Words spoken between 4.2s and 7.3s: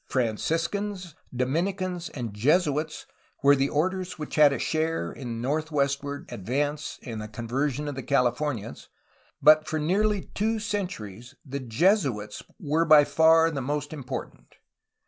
had a share in northwestward ad vance and the